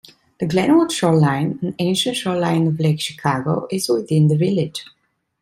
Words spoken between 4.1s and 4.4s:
the